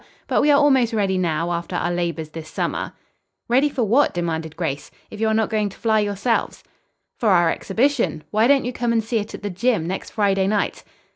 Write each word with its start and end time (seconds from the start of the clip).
But 0.25 0.41
we 0.41 0.49
are 0.49 0.57
almost 0.59 0.93
ready 0.93 1.19
now, 1.19 1.51
after 1.51 1.75
our 1.75 1.91
labors 1.91 2.29
this 2.29 2.49
summer." 2.49 2.93
"Ready 3.47 3.69
for 3.69 3.83
what?" 3.83 4.15
demanded 4.15 4.55
Grace. 4.57 4.89
"If 5.11 5.21
you 5.21 5.27
are 5.27 5.33
not 5.35 5.51
going 5.51 5.69
to 5.69 5.77
fly 5.77 5.99
yourselves." 5.99 6.63
"For 7.19 7.29
our 7.29 7.51
exhibition. 7.51 8.23
Why 8.31 8.47
don't 8.47 8.65
you 8.65 8.73
come 8.73 8.91
and 8.93 9.03
see 9.03 9.19
it 9.19 9.35
at 9.35 9.43
the 9.43 9.51
gym. 9.51 9.85
next 9.85 10.09
Friday 10.13 10.47
night?" 10.47 10.83